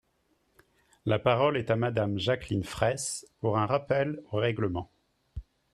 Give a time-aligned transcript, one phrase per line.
[1.05, 4.89] La parole est à Madame Jacqueline Fraysse, pour un rappel au règlement.